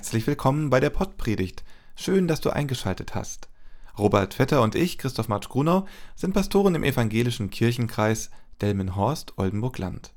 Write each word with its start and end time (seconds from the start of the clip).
Herzlich 0.00 0.26
willkommen 0.26 0.70
bei 0.70 0.80
der 0.80 0.88
Pottpredigt. 0.88 1.62
Schön, 1.94 2.26
dass 2.26 2.40
du 2.40 2.48
eingeschaltet 2.48 3.14
hast. 3.14 3.50
Robert 3.98 4.32
Vetter 4.32 4.62
und 4.62 4.74
ich, 4.74 4.96
Christoph 4.96 5.28
Marsch 5.28 5.50
Grunau, 5.50 5.86
sind 6.16 6.32
Pastoren 6.32 6.74
im 6.74 6.84
evangelischen 6.84 7.50
Kirchenkreis 7.50 8.30
Delmenhorst-Oldenburg-Land. 8.62 10.14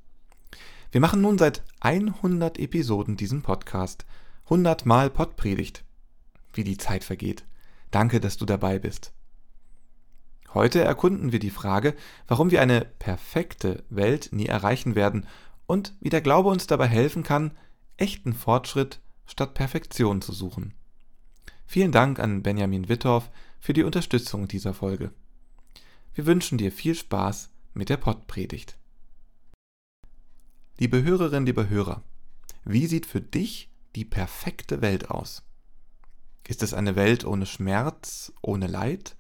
Wir 0.90 1.02
machen 1.02 1.20
nun 1.20 1.38
seit 1.38 1.64
100 1.82 2.60
Episoden 2.60 3.18
diesen 3.18 3.42
Podcast. 3.42 4.06
100 4.46 4.86
Mal 4.86 5.10
Pottpredigt. 5.10 5.84
Wie 6.54 6.64
die 6.64 6.78
Zeit 6.78 7.04
vergeht. 7.04 7.44
Danke, 7.92 8.22
dass 8.22 8.38
du 8.38 8.46
dabei 8.46 8.80
bist. 8.80 9.12
Heute 10.54 10.82
erkunden 10.82 11.34
wir 11.34 11.40
die 11.40 11.50
Frage, 11.50 11.94
warum 12.26 12.52
wir 12.52 12.62
eine 12.62 12.86
perfekte 13.00 13.84
Welt 13.90 14.30
nie 14.32 14.46
erreichen 14.46 14.96
werden 14.96 15.28
und 15.66 15.94
wie 16.00 16.10
der 16.10 16.22
Glaube 16.22 16.48
uns 16.48 16.68
dabei 16.68 16.88
helfen 16.88 17.24
kann, 17.24 17.52
echten 17.98 18.32
Fortschritt 18.32 19.02
statt 19.26 19.54
Perfektion 19.54 20.22
zu 20.22 20.32
suchen. 20.32 20.74
Vielen 21.66 21.92
Dank 21.92 22.20
an 22.20 22.44
Benjamin 22.44 22.90
Wittorf 22.90 23.30
für 23.60 23.74
die 23.74 23.84
Unterstützung 23.84 24.48
dieser 24.48 24.74
Folge. 24.74 25.12
Wir 26.14 26.26
wünschen 26.26 26.58
dir 26.58 26.72
viel 26.72 26.96
Spaß 26.96 27.50
mit 27.74 27.90
der 27.90 27.98
Pottpredigt. 27.98 28.78
Liebe 30.78 31.04
Hörerinnen, 31.04 31.46
liebe 31.46 31.70
Hörer, 31.70 32.04
wie 32.66 32.88
sieht 32.88 33.06
für 33.06 33.22
dich 33.22 33.70
die 33.96 34.06
perfekte 34.06 34.82
Welt 34.82 35.10
aus? 35.10 35.44
Ist 36.48 36.62
es 36.62 36.74
eine 36.74 36.96
Welt 36.96 37.26
ohne 37.26 37.46
Schmerz, 37.46 38.34
ohne 38.42 38.68
Leid, 38.68 39.16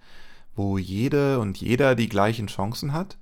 wo 0.55 0.77
jede 0.77 1.39
und 1.39 1.57
jeder 1.57 1.95
die 1.95 2.09
gleichen 2.09 2.47
Chancen 2.47 2.93
hat? 2.93 3.17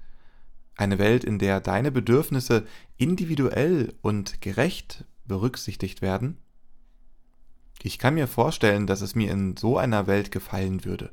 Eine 0.76 0.98
Welt, 0.98 1.24
in 1.24 1.40
der 1.40 1.62
deine 1.62 1.92
Bedürfnisse 1.92 2.66
individuell 2.98 3.94
und 4.02 4.42
gerecht 4.42 5.06
berücksichtigt 5.26 6.02
werden? 6.02 6.38
Ich 7.84 7.98
kann 7.98 8.14
mir 8.14 8.28
vorstellen, 8.28 8.86
dass 8.86 9.02
es 9.02 9.16
mir 9.16 9.32
in 9.32 9.58
so 9.58 9.78
einer 9.78 10.08
Welt 10.08 10.32
gefallen 10.32 10.86
würde. 10.86 11.12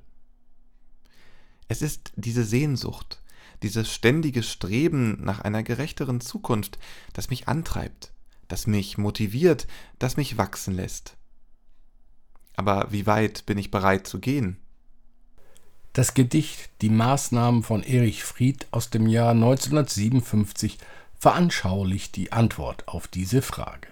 Es 1.69 1.83
ist 1.83 2.13
diese 2.17 2.45
Sehnsucht, 2.45 3.23
dieses 3.63 3.93
ständige 3.93 4.43
Streben 4.43 5.23
nach 5.23 5.41
einer 5.41 5.63
gerechteren 5.63 6.21
Zukunft, 6.21 6.79
das 7.13 7.31
mich 7.31 7.49
antreibt, 7.49 8.13
das 8.49 8.67
mich 8.67 8.99
motiviert, 8.99 9.67
das 9.99 10.17
mich 10.17 10.39
wachsen 10.39 10.75
lässt. 10.75 11.17
Aber 12.57 12.91
wie 12.91 13.07
weit 13.07 13.47
bin 13.47 13.59
ich 13.59 13.71
bereit 13.71 14.07
zu 14.07 14.19
gehen? 14.19 14.59
Das 15.93 16.15
Gedicht 16.15 16.71
Die 16.81 16.91
Maßnahmen 16.91 17.63
von 17.63 17.83
Erich 17.83 18.25
Fried 18.25 18.67
aus 18.71 18.91
dem 18.91 19.07
Jahr 19.07 19.31
1957 19.31 20.79
veranschaulicht 21.19 22.15
die 22.17 22.33
Antwort 22.33 22.87
auf 22.87 23.09
diese 23.09 23.43
Frage. 23.43 23.89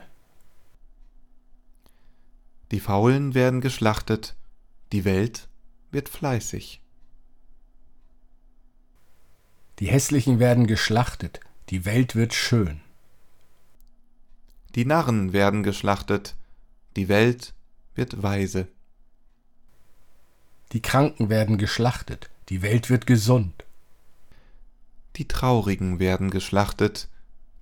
Die 2.72 2.80
Faulen 2.80 3.34
werden 3.34 3.60
geschlachtet, 3.60 4.34
die 4.92 5.04
Welt 5.04 5.48
wird 5.92 6.08
fleißig. 6.08 6.80
Die 9.78 9.86
Hässlichen 9.86 10.38
werden 10.38 10.66
geschlachtet, 10.66 11.40
die 11.68 11.84
Welt 11.84 12.16
wird 12.16 12.34
schön. 12.34 12.80
Die 14.74 14.84
Narren 14.84 15.32
werden 15.32 15.62
geschlachtet, 15.62 16.34
die 16.96 17.08
Welt 17.08 17.54
wird 17.94 18.22
weise. 18.22 18.68
Die 20.72 20.82
Kranken 20.82 21.28
werden 21.28 21.58
geschlachtet, 21.58 22.30
die 22.48 22.62
Welt 22.62 22.90
wird 22.90 23.06
gesund. 23.06 23.64
Die 25.16 25.28
Traurigen 25.28 25.98
werden 25.98 26.30
geschlachtet, 26.30 27.08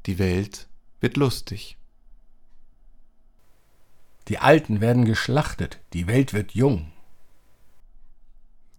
die 0.06 0.18
Welt 0.18 0.66
wird 1.00 1.16
lustig. 1.16 1.76
Die 4.28 4.38
Alten 4.38 4.80
werden 4.80 5.04
geschlachtet, 5.04 5.80
die 5.92 6.06
Welt 6.06 6.32
wird 6.32 6.52
jung. 6.52 6.90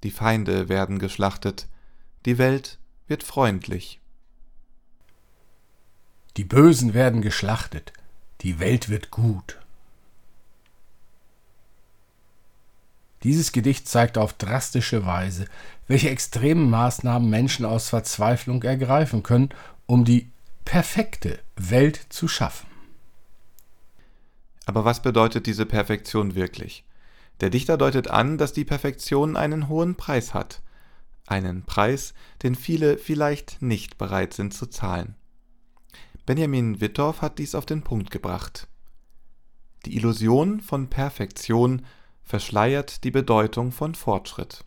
Die 0.04 0.12
Feinde 0.12 0.70
werden 0.70 1.00
geschlachtet, 1.00 1.68
die 2.26 2.38
Welt 2.38 2.80
wird 3.08 3.24
freundlich. 3.24 4.00
Die 6.38 6.44
Bösen 6.44 6.94
werden 6.94 7.22
geschlachtet, 7.22 7.94
die 8.42 8.60
Welt 8.60 8.90
wird 8.90 9.12
gut. 9.12 9.60
Dieses 13.24 13.52
Gedicht 13.52 13.88
zeigt 13.88 14.18
auf 14.18 14.34
drastische 14.34 15.06
Weise, 15.06 15.46
welche 15.88 16.10
extremen 16.10 16.70
Maßnahmen 16.70 17.30
Menschen 17.30 17.66
aus 17.66 17.90
Verzweiflung 17.90 18.62
ergreifen 18.64 19.24
können, 19.24 19.50
um 19.86 20.06
die 20.06 20.30
perfekte 20.66 21.40
Welt 21.56 22.00
zu 22.10 22.28
schaffen. 22.28 22.75
Aber 24.66 24.84
was 24.84 25.02
bedeutet 25.02 25.46
diese 25.46 25.66
Perfektion 25.66 26.36
wirklich? 26.36 26.84
Der 27.42 27.50
Dichter 27.50 27.78
deutet 27.78 28.10
an, 28.10 28.38
dass 28.38 28.54
die 28.54 28.66
Perfektion 28.66 29.38
einen 29.38 29.68
hohen 29.68 29.96
Preis 29.96 30.34
hat. 30.34 30.62
Einen 31.28 31.64
Preis, 31.64 32.14
den 32.44 32.56
viele 32.56 32.98
vielleicht 32.98 33.62
nicht 33.62 33.98
bereit 33.98 34.34
sind 34.34 34.54
zu 34.54 34.68
zahlen. 34.68 35.16
Benjamin 36.26 36.82
Wittorf 36.82 37.22
hat 37.22 37.38
dies 37.40 37.56
auf 37.56 37.66
den 37.66 37.84
Punkt 37.84 38.10
gebracht. 38.10 38.68
Die 39.86 39.96
Illusion 39.96 40.62
von 40.62 40.90
Perfektion 40.90 41.86
verschleiert 42.24 43.04
die 43.04 43.12
Bedeutung 43.12 43.72
von 43.72 43.94
Fortschritt. 43.94 44.66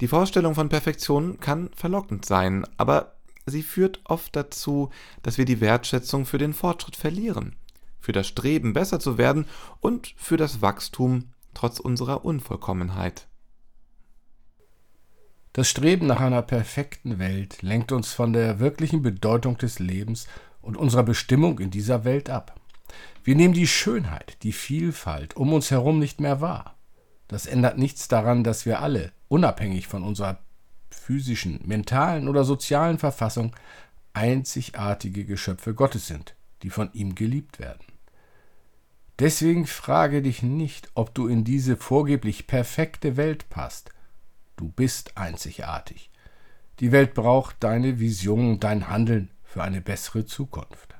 Die 0.00 0.08
Vorstellung 0.08 0.54
von 0.54 0.68
Perfektion 0.68 1.38
kann 1.38 1.70
verlockend 1.74 2.24
sein, 2.24 2.64
aber 2.78 3.16
sie 3.44 3.62
führt 3.62 4.00
oft 4.04 4.34
dazu, 4.34 4.90
dass 5.22 5.36
wir 5.36 5.44
die 5.44 5.60
Wertschätzung 5.60 6.24
für 6.24 6.38
den 6.38 6.54
Fortschritt 6.54 6.96
verlieren 6.96 7.56
für 8.02 8.12
das 8.12 8.26
Streben 8.26 8.74
besser 8.74 9.00
zu 9.00 9.16
werden 9.16 9.46
und 9.80 10.12
für 10.16 10.36
das 10.36 10.60
Wachstum 10.60 11.30
trotz 11.54 11.80
unserer 11.80 12.24
Unvollkommenheit. 12.24 13.28
Das 15.54 15.68
Streben 15.68 16.06
nach 16.06 16.20
einer 16.20 16.42
perfekten 16.42 17.18
Welt 17.18 17.62
lenkt 17.62 17.92
uns 17.92 18.12
von 18.12 18.32
der 18.32 18.58
wirklichen 18.58 19.02
Bedeutung 19.02 19.58
des 19.58 19.78
Lebens 19.78 20.26
und 20.60 20.76
unserer 20.76 21.02
Bestimmung 21.02 21.58
in 21.58 21.70
dieser 21.70 22.04
Welt 22.04 22.30
ab. 22.30 22.58
Wir 23.22 23.36
nehmen 23.36 23.54
die 23.54 23.66
Schönheit, 23.66 24.38
die 24.42 24.52
Vielfalt 24.52 25.36
um 25.36 25.52
uns 25.52 25.70
herum 25.70 25.98
nicht 25.98 26.20
mehr 26.20 26.40
wahr. 26.40 26.76
Das 27.28 27.46
ändert 27.46 27.78
nichts 27.78 28.08
daran, 28.08 28.44
dass 28.44 28.66
wir 28.66 28.80
alle, 28.80 29.12
unabhängig 29.28 29.86
von 29.86 30.02
unserer 30.02 30.38
physischen, 30.90 31.60
mentalen 31.64 32.28
oder 32.28 32.44
sozialen 32.44 32.98
Verfassung, 32.98 33.54
einzigartige 34.14 35.24
Geschöpfe 35.24 35.74
Gottes 35.74 36.06
sind, 36.06 36.34
die 36.62 36.70
von 36.70 36.90
ihm 36.92 37.14
geliebt 37.14 37.58
werden. 37.58 37.91
Deswegen 39.18 39.66
frage 39.66 40.22
dich 40.22 40.42
nicht, 40.42 40.90
ob 40.94 41.14
du 41.14 41.26
in 41.26 41.44
diese 41.44 41.76
vorgeblich 41.76 42.46
perfekte 42.46 43.16
Welt 43.16 43.48
passt. 43.50 43.90
Du 44.56 44.68
bist 44.68 45.16
einzigartig. 45.16 46.10
Die 46.80 46.92
Welt 46.92 47.14
braucht 47.14 47.56
deine 47.60 48.00
Vision 48.00 48.52
und 48.52 48.64
dein 48.64 48.88
Handeln 48.88 49.30
für 49.42 49.62
eine 49.62 49.80
bessere 49.80 50.24
Zukunft. 50.24 50.94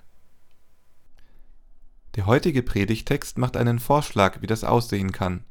Der 2.14 2.26
heutige 2.26 2.62
Predigtext 2.62 3.38
macht 3.38 3.56
einen 3.56 3.78
Vorschlag, 3.78 4.42
wie 4.42 4.46
das 4.46 4.64
aussehen 4.64 5.12
kann. 5.12 5.44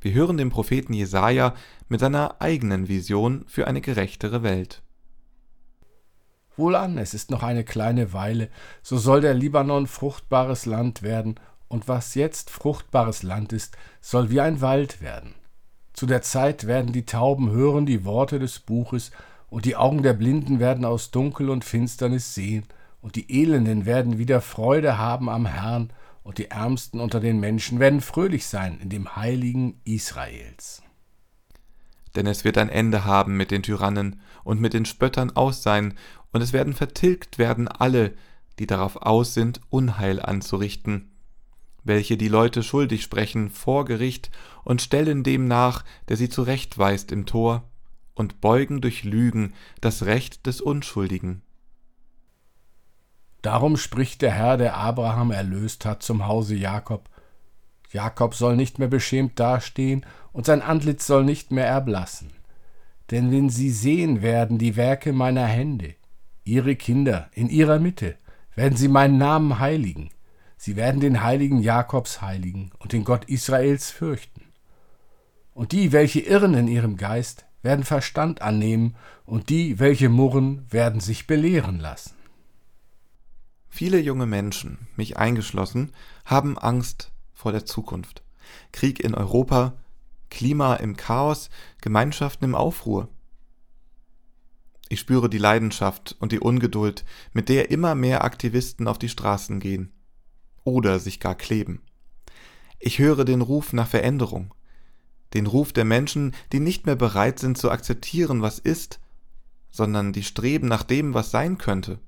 Wir 0.00 0.12
hören 0.12 0.36
den 0.36 0.50
Propheten 0.50 0.92
Jesaja 0.92 1.54
mit 1.88 2.00
seiner 2.00 2.36
eigenen 2.40 2.88
Vision 2.88 3.44
für 3.48 3.66
eine 3.66 3.80
gerechtere 3.80 4.42
Welt. 4.42 4.82
Wohlan, 6.56 6.98
es 6.98 7.14
ist 7.14 7.30
noch 7.30 7.42
eine 7.42 7.64
kleine 7.64 8.12
Weile, 8.12 8.50
so 8.82 8.98
soll 8.98 9.22
der 9.22 9.34
Libanon 9.34 9.86
fruchtbares 9.86 10.66
Land 10.66 11.02
werden 11.02 11.40
und 11.68 11.88
was 11.88 12.14
jetzt 12.14 12.50
fruchtbares 12.50 13.22
Land 13.22 13.52
ist, 13.52 13.76
soll 14.00 14.30
wie 14.30 14.40
ein 14.40 14.60
Wald 14.60 15.00
werden. 15.00 15.34
Zu 15.92 16.06
der 16.06 16.22
Zeit 16.22 16.66
werden 16.66 16.92
die 16.92 17.06
Tauben 17.06 17.50
hören 17.50 17.86
die 17.86 18.04
Worte 18.04 18.38
des 18.38 18.60
Buches, 18.60 19.10
und 19.48 19.64
die 19.64 19.76
Augen 19.76 20.02
der 20.02 20.12
Blinden 20.12 20.58
werden 20.58 20.84
aus 20.84 21.10
Dunkel 21.10 21.50
und 21.50 21.64
Finsternis 21.64 22.34
sehen, 22.34 22.64
und 23.00 23.16
die 23.16 23.42
Elenden 23.42 23.86
werden 23.86 24.18
wieder 24.18 24.40
Freude 24.40 24.98
haben 24.98 25.28
am 25.28 25.46
Herrn, 25.46 25.90
und 26.22 26.38
die 26.38 26.50
Ärmsten 26.50 27.00
unter 27.00 27.20
den 27.20 27.38
Menschen 27.38 27.78
werden 27.78 28.00
fröhlich 28.00 28.46
sein 28.46 28.80
in 28.80 28.90
dem 28.90 29.16
heiligen 29.16 29.80
Israels. 29.84 30.82
Denn 32.16 32.26
es 32.26 32.44
wird 32.44 32.58
ein 32.58 32.68
Ende 32.68 33.04
haben 33.04 33.36
mit 33.36 33.50
den 33.50 33.62
Tyrannen 33.62 34.20
und 34.42 34.60
mit 34.60 34.74
den 34.74 34.84
Spöttern 34.84 35.34
aus 35.36 35.62
sein, 35.62 35.94
und 36.32 36.42
es 36.42 36.52
werden 36.52 36.74
vertilgt 36.74 37.38
werden 37.38 37.68
alle, 37.68 38.14
die 38.58 38.66
darauf 38.66 38.96
aus 38.96 39.34
sind, 39.34 39.60
Unheil 39.70 40.20
anzurichten 40.20 41.15
welche 41.86 42.16
die 42.16 42.28
Leute 42.28 42.62
schuldig 42.62 43.02
sprechen 43.02 43.50
vor 43.50 43.84
Gericht 43.84 44.30
und 44.64 44.82
stellen 44.82 45.22
dem 45.22 45.46
nach, 45.46 45.84
der 46.08 46.16
sie 46.16 46.28
zurechtweist 46.28 47.12
im 47.12 47.26
Tor, 47.26 47.64
und 48.14 48.40
beugen 48.40 48.80
durch 48.80 49.04
Lügen 49.04 49.52
das 49.80 50.04
Recht 50.04 50.46
des 50.46 50.60
Unschuldigen. 50.60 51.42
Darum 53.42 53.76
spricht 53.76 54.22
der 54.22 54.32
Herr, 54.32 54.56
der 54.56 54.76
Abraham 54.76 55.30
erlöst 55.30 55.84
hat, 55.84 56.02
zum 56.02 56.26
Hause 56.26 56.56
Jakob. 56.56 57.08
Jakob 57.92 58.34
soll 58.34 58.56
nicht 58.56 58.78
mehr 58.78 58.88
beschämt 58.88 59.38
dastehen, 59.38 60.04
und 60.32 60.46
sein 60.46 60.62
Antlitz 60.62 61.06
soll 61.06 61.24
nicht 61.24 61.52
mehr 61.52 61.66
erblassen. 61.66 62.32
Denn 63.10 63.30
wenn 63.30 63.48
sie 63.48 63.70
sehen 63.70 64.20
werden 64.20 64.58
die 64.58 64.76
Werke 64.76 65.12
meiner 65.12 65.46
Hände, 65.46 65.94
ihre 66.44 66.74
Kinder 66.74 67.30
in 67.32 67.48
ihrer 67.48 67.78
Mitte, 67.78 68.16
werden 68.56 68.76
sie 68.76 68.88
meinen 68.88 69.18
Namen 69.18 69.60
heiligen, 69.60 70.10
Sie 70.56 70.76
werden 70.76 71.00
den 71.00 71.22
Heiligen 71.22 71.60
Jakobs 71.60 72.22
heiligen 72.22 72.70
und 72.78 72.92
den 72.92 73.04
Gott 73.04 73.26
Israels 73.26 73.90
fürchten. 73.90 74.42
Und 75.52 75.72
die, 75.72 75.92
welche 75.92 76.20
irren 76.20 76.54
in 76.54 76.68
ihrem 76.68 76.96
Geist, 76.96 77.46
werden 77.62 77.84
Verstand 77.84 78.42
annehmen, 78.42 78.96
und 79.24 79.48
die, 79.48 79.78
welche 79.78 80.08
murren, 80.08 80.64
werden 80.70 81.00
sich 81.00 81.26
belehren 81.26 81.80
lassen. 81.80 82.14
Viele 83.68 83.98
junge 83.98 84.26
Menschen, 84.26 84.86
mich 84.96 85.16
eingeschlossen, 85.16 85.92
haben 86.24 86.56
Angst 86.58 87.10
vor 87.34 87.52
der 87.52 87.66
Zukunft. 87.66 88.22
Krieg 88.72 89.00
in 89.00 89.14
Europa, 89.14 89.74
Klima 90.30 90.76
im 90.76 90.96
Chaos, 90.96 91.50
Gemeinschaften 91.80 92.44
im 92.44 92.54
Aufruhr. 92.54 93.08
Ich 94.88 95.00
spüre 95.00 95.28
die 95.28 95.38
Leidenschaft 95.38 96.14
und 96.20 96.30
die 96.30 96.40
Ungeduld, 96.40 97.04
mit 97.32 97.48
der 97.48 97.70
immer 97.70 97.94
mehr 97.94 98.24
Aktivisten 98.24 98.86
auf 98.86 98.98
die 98.98 99.08
Straßen 99.08 99.58
gehen 99.58 99.92
oder 100.66 100.98
sich 100.98 101.20
gar 101.20 101.34
kleben. 101.34 101.80
Ich 102.78 102.98
höre 102.98 103.24
den 103.24 103.40
Ruf 103.40 103.72
nach 103.72 103.88
Veränderung, 103.88 104.52
den 105.32 105.46
Ruf 105.46 105.72
der 105.72 105.84
Menschen, 105.84 106.34
die 106.52 106.60
nicht 106.60 106.84
mehr 106.84 106.96
bereit 106.96 107.38
sind 107.38 107.56
zu 107.56 107.70
akzeptieren, 107.70 108.42
was 108.42 108.58
ist, 108.58 109.00
sondern 109.70 110.12
die 110.12 110.22
streben 110.22 110.68
nach 110.68 110.82
dem, 110.82 111.14
was 111.14 111.30
sein 111.30 111.56
könnte. 111.56 111.98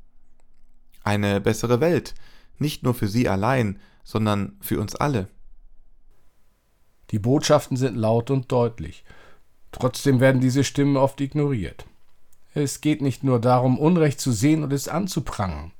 Eine 1.04 1.40
bessere 1.40 1.80
Welt, 1.80 2.14
nicht 2.58 2.82
nur 2.82 2.94
für 2.94 3.08
sie 3.08 3.28
allein, 3.28 3.78
sondern 4.04 4.56
für 4.60 4.80
uns 4.80 4.96
alle. 4.96 5.28
Die 7.10 7.18
Botschaften 7.18 7.76
sind 7.76 7.96
laut 7.96 8.30
und 8.30 8.50
deutlich. 8.50 9.04
Trotzdem 9.72 10.20
werden 10.20 10.40
diese 10.40 10.64
Stimmen 10.64 10.96
oft 10.96 11.20
ignoriert. 11.20 11.86
Es 12.54 12.80
geht 12.80 13.02
nicht 13.02 13.22
nur 13.22 13.40
darum, 13.40 13.78
Unrecht 13.78 14.20
zu 14.20 14.32
sehen 14.32 14.64
und 14.64 14.72
es 14.72 14.88
anzuprangen. 14.88 15.72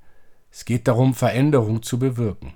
Es 0.51 0.65
geht 0.65 0.89
darum, 0.89 1.15
Veränderung 1.15 1.83
zu 1.83 1.99
bewirken. 1.99 2.55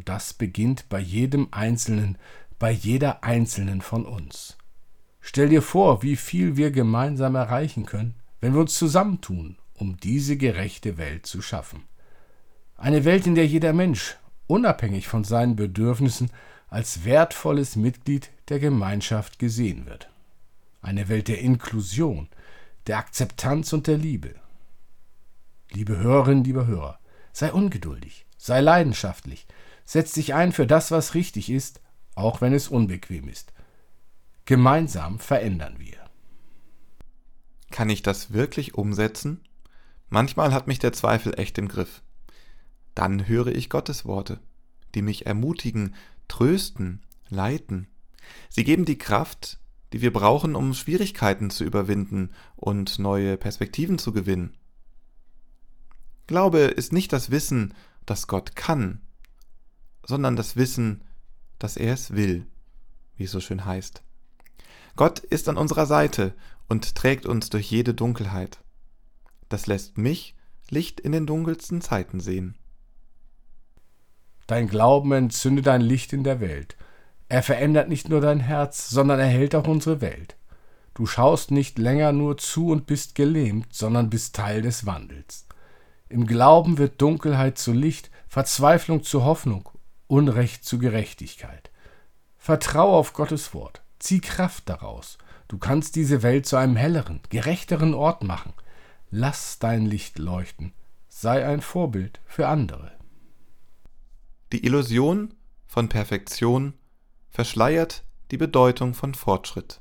Und 0.00 0.08
das 0.08 0.32
beginnt 0.32 0.88
bei 0.88 0.98
jedem 0.98 1.48
Einzelnen, 1.50 2.16
bei 2.58 2.70
jeder 2.70 3.22
Einzelnen 3.22 3.82
von 3.82 4.06
uns. 4.06 4.56
Stell 5.20 5.50
dir 5.50 5.60
vor, 5.60 6.02
wie 6.02 6.16
viel 6.16 6.56
wir 6.56 6.70
gemeinsam 6.70 7.34
erreichen 7.34 7.84
können, 7.84 8.14
wenn 8.40 8.54
wir 8.54 8.62
uns 8.62 8.72
zusammentun, 8.72 9.58
um 9.74 9.98
diese 9.98 10.38
gerechte 10.38 10.96
Welt 10.96 11.26
zu 11.26 11.42
schaffen. 11.42 11.82
Eine 12.78 13.04
Welt, 13.04 13.26
in 13.26 13.34
der 13.34 13.46
jeder 13.46 13.74
Mensch, 13.74 14.16
unabhängig 14.46 15.06
von 15.06 15.22
seinen 15.22 15.54
Bedürfnissen, 15.54 16.30
als 16.70 17.04
wertvolles 17.04 17.76
Mitglied 17.76 18.30
der 18.48 18.58
Gemeinschaft 18.58 19.38
gesehen 19.38 19.84
wird. 19.84 20.08
Eine 20.80 21.10
Welt 21.10 21.28
der 21.28 21.42
Inklusion, 21.42 22.30
der 22.86 22.96
Akzeptanz 22.96 23.74
und 23.74 23.86
der 23.86 23.98
Liebe. 23.98 24.34
Liebe 25.72 25.98
Hörerinnen, 25.98 26.44
liebe 26.44 26.66
Hörer, 26.66 26.98
sei 27.34 27.52
ungeduldig, 27.52 28.24
sei 28.38 28.62
leidenschaftlich, 28.62 29.46
setz 29.90 30.12
dich 30.12 30.34
ein 30.34 30.52
für 30.52 30.68
das, 30.68 30.92
was 30.92 31.14
richtig 31.14 31.50
ist, 31.50 31.80
auch 32.14 32.40
wenn 32.40 32.52
es 32.52 32.68
unbequem 32.68 33.26
ist. 33.26 33.52
Gemeinsam 34.44 35.18
verändern 35.18 35.80
wir. 35.80 35.98
Kann 37.72 37.90
ich 37.90 38.00
das 38.00 38.32
wirklich 38.32 38.74
umsetzen? 38.74 39.40
Manchmal 40.08 40.54
hat 40.54 40.68
mich 40.68 40.78
der 40.78 40.92
Zweifel 40.92 41.36
echt 41.36 41.58
im 41.58 41.66
Griff. 41.66 42.02
Dann 42.94 43.26
höre 43.26 43.48
ich 43.48 43.68
Gottes 43.68 44.04
Worte, 44.04 44.38
die 44.94 45.02
mich 45.02 45.26
ermutigen, 45.26 45.96
trösten, 46.28 47.02
leiten. 47.28 47.88
Sie 48.48 48.62
geben 48.62 48.84
die 48.84 48.98
Kraft, 48.98 49.58
die 49.92 50.02
wir 50.02 50.12
brauchen, 50.12 50.54
um 50.54 50.72
Schwierigkeiten 50.72 51.50
zu 51.50 51.64
überwinden 51.64 52.30
und 52.54 53.00
neue 53.00 53.36
Perspektiven 53.36 53.98
zu 53.98 54.12
gewinnen. 54.12 54.56
Glaube 56.28 56.60
ist 56.60 56.92
nicht 56.92 57.12
das 57.12 57.32
Wissen, 57.32 57.74
dass 58.06 58.28
Gott 58.28 58.54
kann, 58.54 59.00
sondern 60.04 60.36
das 60.36 60.56
Wissen, 60.56 61.04
dass 61.58 61.76
er 61.76 61.94
es 61.94 62.12
will, 62.12 62.46
wie 63.16 63.24
es 63.24 63.30
so 63.30 63.40
schön 63.40 63.64
heißt. 63.64 64.02
Gott 64.96 65.20
ist 65.20 65.48
an 65.48 65.56
unserer 65.56 65.86
Seite 65.86 66.34
und 66.68 66.94
trägt 66.94 67.26
uns 67.26 67.50
durch 67.50 67.70
jede 67.70 67.94
Dunkelheit. 67.94 68.58
Das 69.48 69.66
lässt 69.66 69.98
mich 69.98 70.36
Licht 70.68 71.00
in 71.00 71.12
den 71.12 71.26
dunkelsten 71.26 71.80
Zeiten 71.80 72.20
sehen. 72.20 72.56
Dein 74.46 74.68
Glauben 74.68 75.12
entzündet 75.12 75.68
ein 75.68 75.80
Licht 75.80 76.12
in 76.12 76.24
der 76.24 76.40
Welt. 76.40 76.76
Er 77.28 77.42
verändert 77.42 77.88
nicht 77.88 78.08
nur 78.08 78.20
dein 78.20 78.40
Herz, 78.40 78.88
sondern 78.88 79.20
erhält 79.20 79.54
auch 79.54 79.68
unsere 79.68 80.00
Welt. 80.00 80.36
Du 80.94 81.06
schaust 81.06 81.50
nicht 81.50 81.78
länger 81.78 82.12
nur 82.12 82.36
zu 82.36 82.68
und 82.68 82.86
bist 82.86 83.14
gelähmt, 83.14 83.72
sondern 83.72 84.10
bist 84.10 84.34
Teil 84.34 84.62
des 84.62 84.86
Wandels. 84.86 85.46
Im 86.08 86.26
Glauben 86.26 86.78
wird 86.78 87.00
Dunkelheit 87.00 87.58
zu 87.58 87.72
Licht, 87.72 88.10
Verzweiflung 88.26 89.04
zu 89.04 89.24
Hoffnung, 89.24 89.68
Unrecht 90.10 90.64
zu 90.64 90.78
Gerechtigkeit. 90.78 91.70
Vertrau 92.36 92.98
auf 92.98 93.12
Gottes 93.12 93.54
Wort, 93.54 93.82
zieh 94.00 94.20
Kraft 94.20 94.68
daraus. 94.68 95.18
Du 95.46 95.56
kannst 95.56 95.94
diese 95.94 96.24
Welt 96.24 96.46
zu 96.46 96.56
einem 96.56 96.74
helleren, 96.74 97.20
gerechteren 97.28 97.94
Ort 97.94 98.24
machen. 98.24 98.52
Lass 99.10 99.60
dein 99.60 99.86
Licht 99.86 100.18
leuchten, 100.18 100.72
sei 101.08 101.46
ein 101.46 101.60
Vorbild 101.60 102.20
für 102.26 102.48
andere. 102.48 102.90
Die 104.52 104.64
Illusion 104.64 105.34
von 105.66 105.88
Perfektion 105.88 106.74
verschleiert 107.28 108.02
die 108.32 108.36
Bedeutung 108.36 108.94
von 108.94 109.14
Fortschritt. 109.14 109.80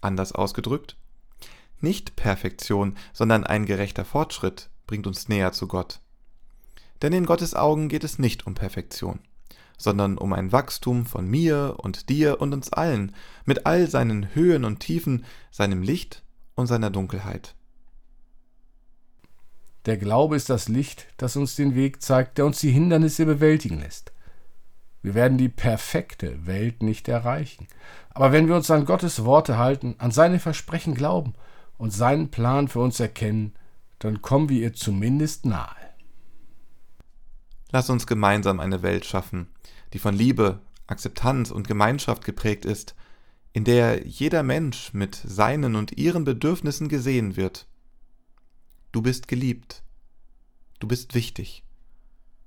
Anders 0.00 0.32
ausgedrückt, 0.32 0.96
nicht 1.80 2.16
Perfektion, 2.16 2.96
sondern 3.12 3.44
ein 3.44 3.66
gerechter 3.66 4.06
Fortschritt 4.06 4.70
bringt 4.86 5.06
uns 5.06 5.28
näher 5.28 5.52
zu 5.52 5.68
Gott. 5.68 6.00
Denn 7.02 7.12
in 7.12 7.26
Gottes 7.26 7.54
Augen 7.54 7.88
geht 7.88 8.04
es 8.04 8.18
nicht 8.18 8.46
um 8.46 8.54
Perfektion, 8.54 9.20
sondern 9.76 10.18
um 10.18 10.32
ein 10.32 10.52
Wachstum 10.52 11.06
von 11.06 11.26
mir 11.26 11.76
und 11.78 12.08
dir 12.08 12.40
und 12.40 12.52
uns 12.52 12.72
allen, 12.72 13.14
mit 13.44 13.66
all 13.66 13.88
seinen 13.88 14.34
Höhen 14.34 14.64
und 14.64 14.80
Tiefen, 14.80 15.24
seinem 15.50 15.82
Licht 15.82 16.22
und 16.54 16.66
seiner 16.66 16.90
Dunkelheit. 16.90 17.54
Der 19.86 19.96
Glaube 19.96 20.36
ist 20.36 20.50
das 20.50 20.68
Licht, 20.68 21.06
das 21.16 21.36
uns 21.36 21.56
den 21.56 21.74
Weg 21.74 22.02
zeigt, 22.02 22.36
der 22.36 22.46
uns 22.46 22.60
die 22.60 22.70
Hindernisse 22.70 23.24
bewältigen 23.24 23.80
lässt. 23.80 24.12
Wir 25.00 25.14
werden 25.14 25.38
die 25.38 25.48
perfekte 25.48 26.46
Welt 26.46 26.82
nicht 26.82 27.08
erreichen. 27.08 27.68
Aber 28.10 28.32
wenn 28.32 28.48
wir 28.48 28.56
uns 28.56 28.70
an 28.70 28.84
Gottes 28.84 29.24
Worte 29.24 29.56
halten, 29.56 29.94
an 29.98 30.10
seine 30.10 30.40
Versprechen 30.40 30.94
glauben 30.94 31.34
und 31.78 31.92
seinen 31.92 32.30
Plan 32.30 32.68
für 32.68 32.80
uns 32.80 32.98
erkennen, 32.98 33.54
dann 34.00 34.20
kommen 34.22 34.48
wir 34.48 34.60
ihr 34.60 34.74
zumindest 34.74 35.46
nahe. 35.46 35.87
Lass 37.70 37.90
uns 37.90 38.06
gemeinsam 38.06 38.60
eine 38.60 38.82
Welt 38.82 39.04
schaffen, 39.04 39.48
die 39.92 39.98
von 39.98 40.14
Liebe, 40.14 40.60
Akzeptanz 40.86 41.50
und 41.50 41.68
Gemeinschaft 41.68 42.24
geprägt 42.24 42.64
ist, 42.64 42.94
in 43.52 43.64
der 43.64 44.06
jeder 44.06 44.42
Mensch 44.42 44.92
mit 44.94 45.14
seinen 45.14 45.74
und 45.74 45.98
ihren 45.98 46.24
Bedürfnissen 46.24 46.88
gesehen 46.88 47.36
wird 47.36 47.66
Du 48.90 49.02
bist 49.02 49.28
geliebt. 49.28 49.82
Du 50.78 50.88
bist 50.88 51.14
wichtig. 51.14 51.62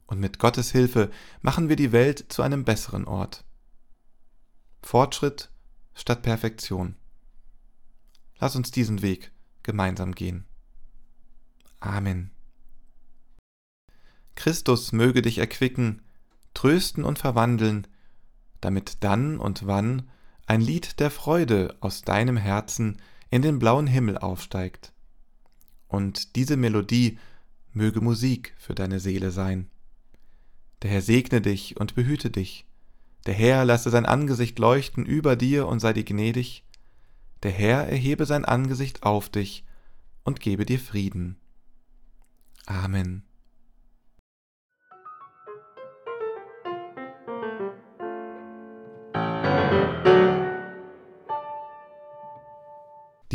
Und 0.08 0.20
mit 0.20 0.40
Gottes 0.40 0.72
Hilfe 0.72 1.12
machen 1.42 1.70
wir 1.70 1.76
die 1.76 1.92
Welt 1.92 2.26
zu 2.30 2.42
einem 2.42 2.66
besseren 2.66 3.06
Ort. 3.06 3.46
Fortschritt 4.82 5.52
statt 5.94 6.24
Perfektion. 6.24 6.96
Lass 8.40 8.56
uns 8.56 8.72
diesen 8.72 9.02
Weg 9.04 9.32
gemeinsam 9.62 10.16
gehen. 10.16 10.46
Amen. 11.80 12.32
Christus 14.36 14.92
möge 14.92 15.22
dich 15.22 15.38
erquicken, 15.38 16.02
trösten 16.54 17.04
und 17.04 17.20
verwandeln, 17.20 17.88
damit 18.60 19.04
dann 19.04 19.38
und 19.38 19.68
wann 19.68 20.10
ein 20.46 20.62
Lied 20.62 21.00
der 21.00 21.12
Freude 21.12 21.76
aus 21.80 22.02
deinem 22.02 22.38
Herzen 22.38 22.98
in 23.30 23.42
den 23.42 23.60
blauen 23.60 23.88
Himmel 23.88 24.18
aufsteigt 24.18 24.94
und 25.92 26.36
diese 26.36 26.58
Melodie 26.58 27.20
möge 27.74 28.02
Musik 28.02 28.54
für 28.58 28.74
deine 28.74 29.00
Seele 29.00 29.32
sein. 29.32 29.70
Der 30.82 30.90
Herr 30.90 31.02
segne 31.02 31.42
dich 31.42 31.78
und 31.80 31.96
behüte 31.96 32.32
dich. 32.32 32.66
Der 33.26 33.34
Herr 33.34 33.66
lasse 33.66 33.90
sein 33.90 34.06
Angesicht 34.06 34.58
leuchten 34.58 35.06
über 35.06 35.36
dir 35.36 35.68
und 35.68 35.80
sei 35.80 35.94
dir 35.94 36.04
gnädig. 36.04 36.64
Der 37.44 37.52
Herr 37.52 37.88
erhebe 37.88 38.26
sein 38.26 38.46
Angesicht 38.46 39.04
auf 39.04 39.30
dich 39.30 39.64
und 40.24 40.40
gebe 40.40 40.66
dir 40.66 40.80
Frieden. 40.80 41.38
Amen. 42.66 43.24